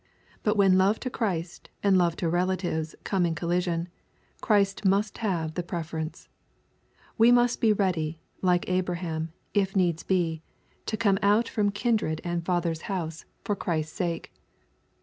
But 0.41 0.57
when 0.57 0.79
love 0.79 0.99
to 1.01 1.11
Christ 1.11 1.69
and 1.83 1.95
love 1.95 2.15
to 2.15 2.27
relatives 2.27 2.95
come 3.03 3.23
in 3.23 3.35
collision, 3.35 3.87
Christ 4.41 4.83
must 4.83 5.19
have 5.19 5.53
the 5.53 5.61
preference. 5.61 6.27
We 7.19 7.31
must 7.31 7.61
be 7.61 7.71
ready, 7.71 8.19
like 8.41 8.67
Abraham, 8.67 9.31
if 9.53 9.75
needs 9.75 10.01
be, 10.01 10.41
to 10.87 10.97
come 10.97 11.19
out 11.21 11.47
from 11.47 11.69
kindred 11.69 12.19
and 12.23 12.43
father's 12.43 12.81
house 12.89 13.25
for 13.43 13.53
842 13.53 13.53
EXPOSITORY 13.53 13.53
THOUGHTS. 13.53 13.63
Christ's 13.63 13.97
sake. 13.97 14.33